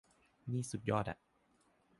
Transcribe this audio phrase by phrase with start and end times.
[0.51, 1.17] นี่สุดยอดอ่ะ